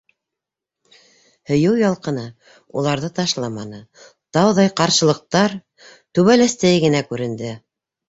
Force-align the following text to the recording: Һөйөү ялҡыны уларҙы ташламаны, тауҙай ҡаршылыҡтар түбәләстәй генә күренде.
Һөйөү 1.51 1.73
ялҡыны 1.81 2.23
уларҙы 2.81 3.11
ташламаны, 3.21 3.83
тауҙай 4.41 4.75
ҡаршылыҡтар 4.83 5.57
түбәләстәй 5.93 6.85
генә 6.91 7.09
күренде. 7.15 7.59